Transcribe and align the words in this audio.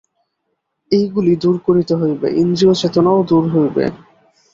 এইগুলি 0.91 1.33
দূর 1.43 1.55
করিতে 1.67 1.93
হইবে, 1.95 2.27
ইন্দ্রিয়চেতনাও 2.41 3.19
দূর 3.29 3.43
হইবে। 3.53 3.85